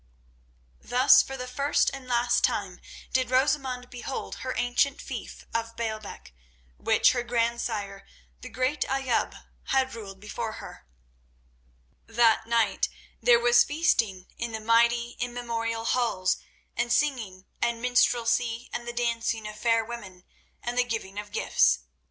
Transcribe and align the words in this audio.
Thus 0.81 1.21
for 1.21 1.37
the 1.37 1.45
first 1.47 1.91
and 1.93 2.07
last 2.07 2.43
time 2.43 2.81
did 3.13 3.29
Rosamund 3.29 3.91
behold 3.91 4.37
her 4.37 4.55
ancient 4.57 4.99
fief 4.99 5.45
of 5.53 5.75
Baalbec, 5.75 6.33
which 6.79 7.11
her 7.11 7.21
grandsire, 7.21 8.07
the 8.41 8.49
great 8.49 8.81
Ayoub, 8.89 9.35
had 9.65 9.93
ruled 9.93 10.19
before 10.19 10.53
her. 10.53 10.87
That 12.07 12.47
night 12.47 12.89
there 13.21 13.37
was 13.39 13.63
feasting 13.63 14.25
in 14.39 14.53
the 14.53 14.59
mighty, 14.59 15.17
immemorial 15.19 15.85
halls, 15.85 16.37
and 16.75 16.91
singing 16.91 17.45
and 17.61 17.79
minstrelsy 17.79 18.71
and 18.73 18.87
the 18.87 18.93
dancing 18.93 19.47
of 19.47 19.55
fair 19.55 19.85
women 19.85 20.23
and 20.63 20.79
the 20.79 20.83
giving 20.83 21.19
of 21.19 21.31
gifts. 21.31 21.81